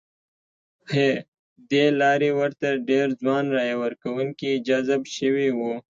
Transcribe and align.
ه 0.93 1.07
دې 1.71 1.85
لارې 2.01 2.29
ورته 2.39 2.67
ډېر 2.89 3.07
ځوان 3.21 3.45
رایه 3.55 3.75
ورکوونکي 3.83 4.51
جذب 4.67 5.01
شوي 5.17 5.49
وو. 5.57 5.73